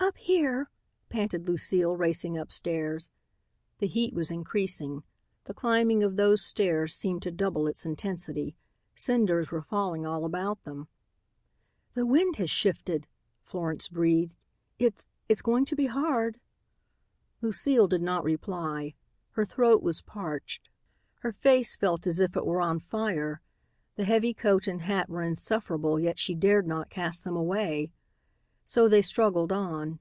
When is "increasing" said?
4.30-5.02